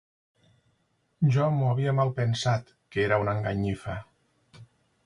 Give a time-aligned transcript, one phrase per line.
[1.35, 4.01] Ja m'ho havia malpensat, que era una enganyifa.